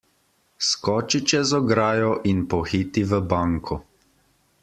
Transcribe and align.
Skoči 0.67 1.19
čez 1.31 1.51
ograjo 1.57 2.09
in 2.31 2.41
pohiti 2.55 3.05
v 3.13 3.23
banko. 3.35 3.79